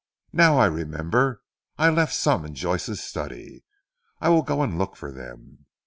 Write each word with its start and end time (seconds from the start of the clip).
now 0.33 0.57
I 0.57 0.65
remember. 0.65 1.43
I 1.77 1.91
left 1.91 2.15
some 2.15 2.43
in 2.43 2.55
Joyce's 2.55 3.03
study. 3.03 3.63
I 4.19 4.29
will 4.29 4.41
go 4.41 4.63
and 4.63 4.79
look 4.79 4.95
for 4.95 5.11
them. 5.11 5.67